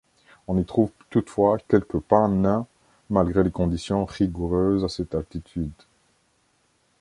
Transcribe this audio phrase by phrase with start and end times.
[0.47, 2.65] On y trouve toutefois quelques pins nains
[3.11, 5.69] malgré les conditions rigoureuses à cette altitude.